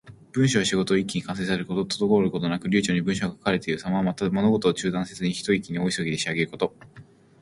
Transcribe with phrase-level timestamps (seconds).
[0.31, 1.83] 文章や仕事を一気に完成させること。
[1.85, 4.01] 滞ることなく流暢に文章が書かれているさま。
[4.01, 6.73] また、物事を中断せずに、ひと息に大急ぎで仕上げること。